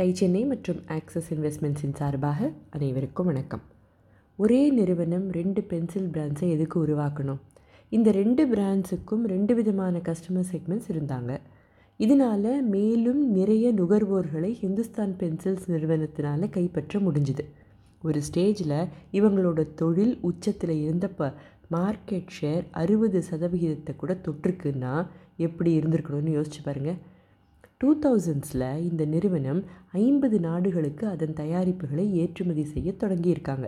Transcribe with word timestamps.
Tie 0.00 0.12
Chennai 0.14 0.44
மற்றும் 0.44 0.78
access 0.88 1.26
இன்வெஸ்ட்மெண்ட்ஸின் 1.30 1.94
சார்பாக 1.94 2.50
அனைவருக்கும் 2.70 3.26
வணக்கம். 3.26 3.60
ஒரே 4.36 4.70
நிறுவனம் 4.70 5.30
ரெண்டு 5.30 5.62
பென்சில் 5.62 6.06
பிராண்ட்ஸை 6.06 6.50
எதுக்கு 6.50 6.86
உருவாக்கணும்? 6.86 7.40
இந்த 7.88 8.10
ரெண்டு 8.10 8.46
பிராண்ட்ஸுக்கும் 8.46 9.24
ரெண்டு 9.24 9.54
விதமான 9.54 9.98
கஸ்டமர் 9.98 10.48
செக்மெண்ட்ஸ் 10.52 10.88
இருந்தாங்க. 10.92 11.36
இதனால் 11.96 12.62
மேலும் 12.62 13.30
நிறைய 13.30 13.72
நுகர்வோர்களை 13.72 14.52
ஹிந்துஸ்தான் 14.62 15.14
பென்சில்ஸ் 15.18 15.66
நிறுவனத்தினால் 15.66 16.48
கைப்பற்ற 16.48 16.98
முடிஞ்சுது. 16.98 17.46
ஒரு 18.02 18.22
ஸ்டேஜில் 18.32 18.88
இவங்களோட 19.12 19.74
தொழில் 19.74 20.18
உச்சத்தில் 20.20 20.76
இருந்தப்போ 20.86 21.32
மார்க்கெட் 21.70 22.34
ஷேர் 22.40 22.64
அறுபது 22.70 23.22
சதவிகிதத்தை 23.30 23.96
கூட 23.96 24.20
தொற்றுக்குன்னா 24.28 25.06
எப்படி 25.36 25.78
இருந்திருக்கணும்னு 25.78 26.38
யோசிச்சு 26.38 26.62
பாருங்கள் 26.64 27.00
டூ 27.80 27.90
தௌசண்ட்ஸில் 28.00 28.80
இந்த 28.80 29.04
நிறுவனம் 29.04 29.60
ஐம்பது 29.92 30.40
நாடுகளுக்கு 30.40 31.06
அதன் 31.06 31.32
தயாரிப்புகளை 31.32 32.04
ஏற்றுமதி 32.12 32.64
செய்ய 32.64 32.92
தொடங்கியிருக்காங்க. 32.92 33.66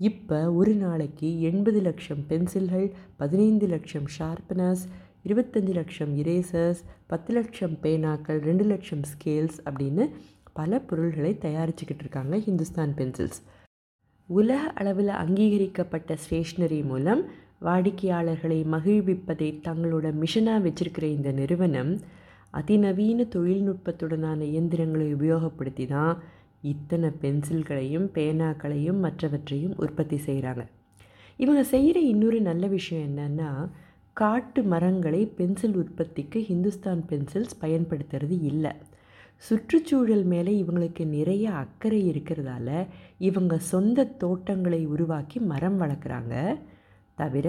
இப்போ 0.00 0.52
ஒரு 0.52 0.74
நாளைக்கு 0.74 1.40
எண்பது 1.40 1.80
லட்சம் 1.80 2.22
பென்சில்கள் 2.28 2.86
பதினைந்து 3.16 3.66
லட்சம் 3.66 4.06
ஷார்ப்பனர்ஸ் 4.18 4.84
இருபத்தஞ்சி 5.24 5.72
லட்சம் 5.72 6.12
இரேசர்ஸ் 6.18 6.82
பத்து 7.06 7.32
லட்சம் 7.34 7.74
பேனாக்கள் 7.82 8.40
ரெண்டு 8.40 8.64
லட்சம் 8.64 9.04
ஸ்கேல்ஸ் 9.12 9.58
அப்படின்னு 9.64 10.06
பல 10.52 10.80
பொருள்களை 10.80 11.34
தயாரிச்சுக்கிட்டு 11.40 12.02
இருக்காங்க 12.06 12.36
ஹிந்துஸ்தான் 12.36 12.96
பென்சில்ஸ். 12.96 13.40
உலக 14.28 14.72
அளவில் 14.80 15.12
அங்கீகரிக்கப்பட்ட 15.24 16.16
ஸ்டேஷ்னரி 16.24 16.82
மூலம் 16.84 17.22
வாடிக்கையாளர்களை 17.60 18.62
மகிழ்விப்பதை 18.74 19.52
தங்களோட 19.68 20.06
மிஷனாக 20.22 20.60
வச்சிருக்கிற 20.66 21.02
இந்த 21.18 21.32
நிறுவனம் 21.32 21.92
அதிநவீன 22.52 23.24
தொழில்நுட்பத்துடனான 23.34 24.40
இயந்திரங்களை 24.40 25.14
உபயோகப்படுத்தி 25.14 25.86
தான் 25.86 26.14
இத்தனை 26.60 27.08
பென்சில்களையும் 27.20 28.08
பேனாக்களையும் 28.14 29.00
மற்றவற்றையும் 29.04 29.76
உற்பத்தி 29.76 30.18
செய்கிறாங்க 30.26 30.64
இவங்க 31.36 31.62
செய்கிற 31.64 31.98
இன்னொரு 32.00 32.40
நல்ல 32.40 32.66
விஷயம் 32.66 33.06
என்னென்னா 33.08 33.50
காட்டு 34.16 34.62
மரங்களை 34.62 35.26
பென்சில் 35.26 35.76
உற்பத்திக்கு 35.76 36.38
ஹிந்துஸ்தான் 36.48 37.02
பென்சில்ஸ் 37.08 37.54
பயன்படுத்துறது 37.60 38.36
இல்லை. 38.42 38.72
சுற்றுச்சூழல் 39.36 40.24
மேலே 40.24 40.52
இவங்களுக்கு 40.62 41.04
நிறைய 41.06 41.44
அக்கறை 41.52 42.00
இருக்கிறதால 42.10 42.86
இவங்க 43.18 43.58
சொந்த 43.58 44.04
தோட்டங்களை 44.04 44.86
உருவாக்கி 44.86 45.40
மரம் 45.40 45.80
வளர்க்குறாங்க. 45.80 46.34
தவிர 47.22 47.48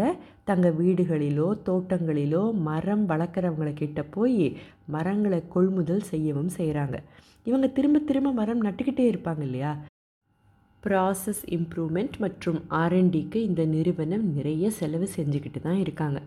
தங்கள் 0.50 0.78
வீடுகளிலோ 0.80 1.48
தோட்டங்களிலோ 1.68 2.44
மரம் 2.68 3.06
வளர்க்குறவங்கக்கிட்ட 3.10 4.02
போய் 4.16 4.46
மரங்களை 4.96 5.42
கொள்முதல் 5.56 6.10
செய்யவும் 6.12 6.52
செய்கிறாங்க 6.58 6.98
இவங்க 7.46 7.68
திரும்ப 7.78 8.02
திரும்ப 8.10 8.30
மரம் 8.40 8.62
நட்டுக்கிட்டே 8.66 9.06
இருப்பாங்க 9.12 9.42
இல்லையா? 9.48 9.72
ப்ராசஸ் 10.84 11.42
இம்ப்ரூவ்மெண்ட் 11.58 12.16
மற்றும் 12.24 12.60
ஆர்என்டிக்கு 12.82 13.40
இந்த 13.50 13.64
நிறுவனம் 13.74 14.26
நிறைய 14.38 14.72
செலவு 14.80 15.08
செஞ்சுக்கிட்டு 15.16 15.60
தான் 15.62 15.82
இருக்காங்க. 15.84 16.20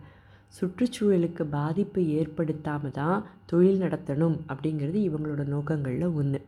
சுற்றுச்சூழலுக்கு 0.55 1.45
பாதிப்பு 1.57 2.01
ஏற்படுத்தாமல் 2.19 2.97
தான் 2.99 3.19
தொழில் 3.51 3.83
நடத்தணும் 3.85 4.37
அப்படிங்கிறது 4.51 4.99
இவங்களோட 5.09 5.45
நோக்கங்களில் 5.55 6.15
ஒன்று 6.21 6.41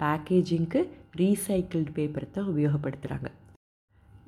பேக்கேஜிங்க்கு 0.00 0.80
ரீசைக்கிள்டு 1.20 1.92
பேப்பரை 1.96 2.28
தான் 2.30 2.50
உபயோகப்படுத்துகிறாங்க 2.52 3.28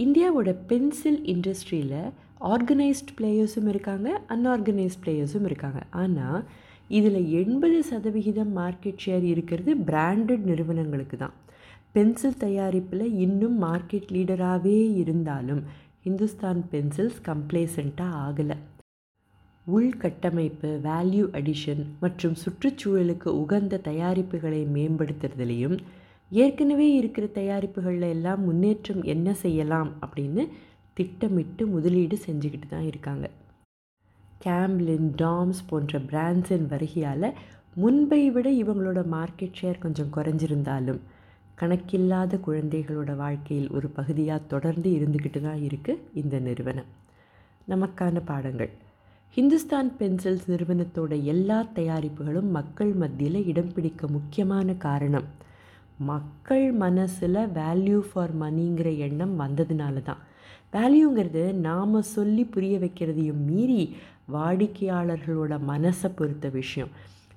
இந்தியாவோட 0.03 0.50
பென்சில் 0.70 1.20
இண்டஸ்ட்ரியில் 1.33 1.98
ஆர்கனைஸ்ட் 2.53 3.12
பிளேயர்ஸும் 3.19 3.69
இருக்காங்க 3.72 4.09
அன்ஆர்கனைஸ்ட் 4.34 5.03
பிளேயர்ஸும் 5.05 5.47
இருக்காங்க. 5.48 5.81
ஆனால் 6.03 6.41
இதில் 6.98 7.20
எண்பது 7.41 7.78
சதவிகிதம் 7.91 8.53
மார்க்கெட் 8.59 9.03
ஷேர் 9.05 9.25
இருக்கிறது 9.33 9.72
பிராண்டட் 9.91 10.44
நிறுவனங்களுக்கு 10.50 11.17
தான். 11.17 11.36
பென்சில் 11.97 12.41
தயாரிப்பில் 12.44 13.06
இன்னும் 13.25 13.56
மார்க்கெட் 13.62 14.11
லீடராகவே 14.17 14.78
இருந்தாலும் 15.03 15.62
ஹிந்துஸ்தான் 16.06 16.61
பென்சில்ஸ் 16.72 17.22
கம்ப்ளேசண்ட்டாக 17.31 18.21
ஆகலை. 18.26 18.56
உள்கட்டமைப்பு 19.66 20.71
வேல்யூ 20.87 21.25
அடிஷன் 21.38 21.82
மற்றும் 22.05 22.37
சுற்றுச்சூழலுக்கு 22.44 23.28
உகந்த 23.43 23.81
தயாரிப்புகளை 23.91 24.62
மேம்படுத்துறதுலேயும் 24.76 25.76
ஏற்கனவே 26.32 26.94
இருக்கிற 26.94 27.26
தயாரிப்புகளில் 27.26 28.09
எல்லாம் 28.09 28.43
முன்னேற்றம் 28.43 29.03
என்ன 29.03 29.34
செய்யலாம் 29.34 29.91
அப்படின்னு 30.06 30.43
திட்டமிட்டு 30.94 31.66
முதலீடு 31.66 32.19
செஞ்சுக்கிட்டு 32.26 32.69
தான் 32.69 32.87
இருக்காங்க. 32.87 33.31
கேம்லின் 34.44 35.09
டாம்ஸ் 35.16 35.60
போன்ற 35.66 35.98
பிராண்ட்ஸின் 35.98 36.66
வருகையால் 36.70 37.32
முன்பை 37.75 38.31
விட 38.31 38.50
இவங்களோட 38.50 39.00
மார்க்கெட் 39.12 39.59
ஷேர் 39.60 39.78
கொஞ்சம் 39.78 40.10
குறைஞ்சிருந்தாலும் 40.16 41.00
கணக்கில்லாத 41.54 42.38
குழந்தைகளோட 42.47 43.16
வாழ்க்கையில் 43.16 43.70
ஒரு 43.70 43.88
பகுதியாக 43.88 44.43
தொடர்ந்து 44.49 44.91
இருந்துக்கிட்டு 44.91 45.41
தான் 45.41 45.60
இருக்குது 45.60 46.03
இந்த 46.14 46.38
நிறுவனம். 46.38 46.88
நமக்கான 47.69 48.20
பாடங்கள். 48.25 48.72
ஹிந்துஸ்தான் 49.37 49.91
பென்சில்ஸ் 49.99 50.49
நிறுவனத்தோட 50.49 51.22
எல்லா 51.25 51.66
தயாரிப்புகளும் 51.75 52.50
மக்கள் 52.50 52.93
மத்தியில் 52.93 53.47
இடம் 53.47 53.72
பிடிக்க 53.72 54.06
முக்கியமான 54.06 54.75
காரணம் 54.87 55.28
மக்கள் 56.04 56.72
மனசில் 56.72 57.40
வேல்யூ 57.58 57.98
ஃபார் 57.98 58.34
மணிங்கிற 58.40 58.96
எண்ணம் 58.96 59.34
வந்ததுனால 59.40 60.02
தான் 60.02 60.22
வேல்யூங்கிறது 60.72 61.52
நாம் 61.52 62.02
சொல்லி 62.02 62.44
புரிய 62.44 62.78
வைக்கிறதையும் 62.78 63.44
மீறி 63.46 63.82
வாடிக்கையாளர்களோட 64.32 65.52
மனசை 65.68 66.08
பொறுத்த 66.16 66.48
விஷயம். 66.48 66.88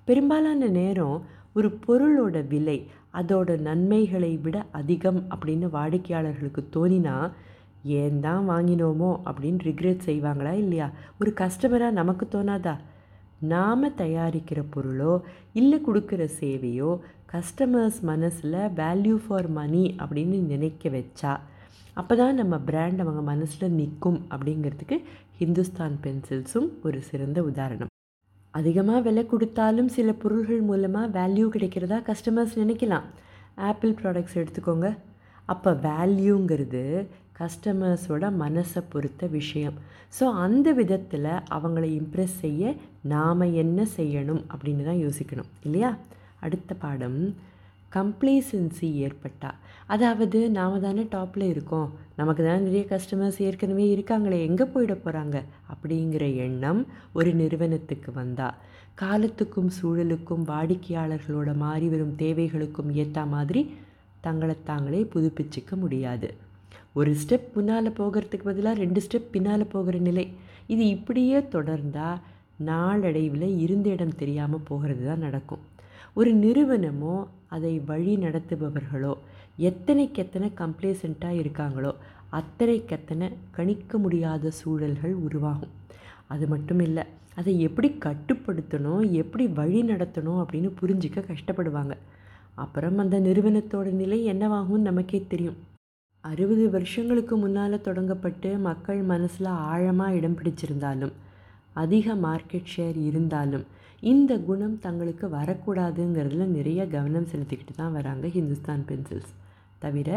பெரும்பாலான 0.03 0.67
நேரம் 0.67 1.17
ஒரு 1.53 1.69
பொருளோட 1.87 2.47
விலை 2.47 2.77
அதோட 3.13 3.59
நன்மைகளை 3.59 4.37
விட 4.37 4.65
அதிகம் 4.71 5.19
அப்படின்னு 5.35 5.67
வாடிக்கையாளர்களுக்கு 5.69 6.63
தோணினா 6.75 7.31
ஏன் 7.83 8.19
தான் 8.19 8.49
வாங்கினோமோ? 8.49 9.11
அப்படின்னு 9.25 9.59
ரிக்ரெட் 9.63 10.05
செய்வாங்களா 10.05 10.53
இல்லையா? 10.53 10.89
ஒரு 11.19 11.33
கஸ்டமராக 11.41 11.91
நமக்கு 11.91 12.27
தோணாதா? 12.31 12.75
நாம் 13.53 13.85
தயாரிக்கிற 13.97 14.59
பொருளோ 14.75 15.13
இல்லை 15.53 15.79
கொடுக்குற 15.87 16.23
சேவையோ 16.39 16.91
கஸ்டமர்ஸ் 17.33 17.99
மனசில் 18.11 18.61
வேல்யூ 18.79 19.17
ஃபார் 19.25 19.49
மணி 19.49 19.83
அப்படின்னு 20.03 20.39
நினைக்க 20.53 20.89
வச்சா 20.89 21.33
அப்போ 21.97 22.13
தான் 22.15 22.39
நம்ம 22.39 22.55
பிராண்ட் 22.59 23.01
அவங்க 23.03 23.21
மனசில் 23.31 23.75
நிற்கும் 23.79 24.19
அப்படிங்கிறதுக்கு 24.31 24.97
ஹிந்துஸ்தான் 25.39 25.95
பென்சில்ஸும் 26.03 26.69
ஒரு 26.83 26.99
சிறந்த 27.09 27.39
உதாரணம். 27.43 27.91
அதிகமாக 28.53 28.99
விலை 28.99 29.23
கொடுத்தாலும் 29.25 29.89
சில 29.95 30.09
பொருள்கள் 30.13 30.61
மூலமாக 30.61 31.07
வேல்யூ 31.17 31.45
கிடைக்கிறதா 31.55 31.97
கஸ்டமர்ஸ் 32.09 32.55
நினைக்கலாம். 32.61 33.05
ஆப்பிள் 33.69 33.93
ப்ராடக்ட்ஸ் 34.01 34.37
எடுத்துக்கோங்க. 34.41 34.89
அப்போ 35.45 35.71
வேல்யூங்கிறது 35.87 36.83
கஸ்டமர்ஸோட 37.39 38.25
மனசை 38.43 38.81
பொறுத்த 38.89 39.27
விஷயம். 39.27 39.77
ஸோ 40.17 40.25
அந்த 40.43 40.67
விதத்தில் 40.73 41.31
அவங்கள 41.55 41.85
இம்ப்ரெஸ் 41.99 42.37
செய்ய 42.39 42.73
நாம் 43.13 43.43
என்ன 43.63 43.79
செய்யணும் 43.97 44.43
அப்படின்னு 44.53 44.83
தான் 44.83 45.03
யோசிக்கணும் 45.05 45.51
இல்லையா? 45.63 45.91
அடுத்த 46.39 46.73
பாடம் 46.75 47.19
கம்ப்ளேசன்சி 47.91 48.87
ஏற்பட்டால் 49.05 49.59
அதாவது 49.87 50.39
நாம் 50.49 50.81
தானே 50.81 51.03
டாப்பில் 51.15 51.45
இருக்கோம். 51.51 51.89
நமக்கு 52.15 52.41
தானே 52.43 52.59
நிறைய 52.59 52.83
கஸ்டமர்ஸ் 52.93 53.39
ஏற்கனவே 53.47 53.85
இருக்காங்களே 53.95 54.39
எங்கே 54.47 54.65
போயிட 54.65 54.93
போகிறாங்க 54.95 55.37
அப்படிங்கிற 55.73 56.25
எண்ணம் 56.45 56.81
ஒரு 57.13 57.31
நிறுவனத்துக்கு 57.33 58.11
வந்தால் 58.13 58.57
காலத்துக்கும் 58.95 59.71
சூழலுக்கும் 59.77 60.43
வாடிக்கையாளர்களோட 60.49 61.51
மாறி 61.55 61.87
வரும் 61.89 62.13
தேவைகளுக்கும் 62.21 62.91
ஏற்ற 62.95 63.25
மாதிரி 63.25 63.61
தங்களை 64.27 64.55
தாங்களே 64.69 65.01
புதுப்பிச்சிக்க 65.13 65.71
முடியாது. 65.83 66.27
ஒரு 66.99 67.11
ஸ்டெப் 67.21 67.49
முன்னால் 67.55 67.97
போகிறதுக்கு 67.99 68.49
பதிலாக 68.49 68.81
ரெண்டு 68.83 68.99
ஸ்டெப் 69.05 69.31
பின்னால் 69.33 69.71
போகிற 69.73 69.97
நிலை. 70.07 70.25
இது 70.73 70.83
இப்படியே 70.95 71.39
தொடர்ந்தால் 71.55 72.21
நாளடைவில் 72.69 73.47
இருந்த 73.63 73.87
இடம் 73.95 74.19
தெரியாமல் 74.21 74.67
போகிறது 74.69 75.03
தான் 75.09 75.25
நடக்கும். 75.27 75.63
ஒரு 76.19 76.31
நிறுவனமோ 76.43 77.15
அதை 77.55 77.73
வழி 77.89 78.13
நடத்துபவர்களோ 78.25 79.13
எத்தனைக்கு 79.69 80.19
எத்தனை 80.23 80.47
கம்ப்ளேசண்ட்டாக 80.61 81.39
இருக்காங்களோ 81.41 81.91
அத்தனைக்கத்தனை 82.39 83.27
கணிக்க 83.57 83.97
முடியாத 84.03 84.51
சூழல்கள் 84.59 85.13
உருவாகும். 85.25 85.73
அது 86.33 86.45
மட்டும் 86.53 86.81
இல்லை 86.87 87.03
அதை 87.39 87.53
எப்படி 87.67 87.89
கட்டுப்படுத்தணும் 88.05 89.03
எப்படி 89.21 89.45
வழி 89.59 89.79
நடத்தணும் 89.91 90.39
அப்படின்னு 90.41 90.69
புரிஞ்சிக்க 90.81 91.23
கஷ்டப்படுவாங்க. 91.31 91.95
அப்புறம் 92.55 92.97
அந்த 92.97 93.15
நிறுவனத்தோட 93.19 93.87
நிலை 94.01 94.19
என்னவாகும்னு 94.31 94.87
நமக்கே 94.89 95.19
தெரியும். 95.27 95.57
அறுபது 96.23 96.63
வருஷங்களுக்கு 96.69 97.35
முன்னால் 97.37 97.83
தொடங்கப்பட்டு 97.87 98.49
மக்கள் 98.59 99.01
மனசில் 99.11 99.49
ஆழமாக 99.71 100.15
இடம் 100.15 100.37
பிடிச்சிருந்தாலும் 100.39 101.13
அதிக 101.73 102.15
மார்க்கெட் 102.15 102.71
ஷேர் 102.75 102.97
இருந்தாலும் 103.09 103.65
இந்த 104.03 104.33
குணம் 104.39 104.77
தங்களுக்கு 104.79 105.27
வரக்கூடாதுங்கிறதுல 105.27 106.45
நிறைய 106.57 106.81
கவனம் 106.87 107.29
செலுத்திக்கிட்டு 107.31 107.75
தான் 107.75 107.91
வராங்க 107.91 108.27
ஹிந்துஸ்தான் 108.27 108.83
பென்சில்ஸ் 108.87 109.33
தவிர 109.79 110.09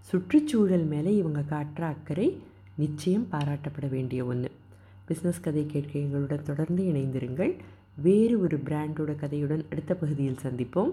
சுற்றுச்சூழல் 0.00 0.86
மேலே 0.86 1.12
இவங்க 1.16 1.40
காட்டுற 1.50 1.82
அக்கறை 1.94 2.28
நிச்சயம் 2.76 3.28
பாராட்டப்பட 3.30 3.88
வேண்டிய 3.90 4.24
ஒன்று 4.24 4.50
பிஸ்னஸ் 5.08 5.42
கதை 5.42 5.64
கேட்க 5.66 5.92
எங்களுடன் 5.98 6.44
தொடர்ந்து 6.44 6.82
இணைந்திருங்கள். 6.84 7.52
வேறு 8.02 8.34
ஒரு 8.40 8.56
பிராண்டோட 8.66 9.12
கதையுடன் 9.22 9.64
அடுத்த 9.70 9.92
பகுதியில் 9.94 10.42
சந்திப்போம். 10.42 10.92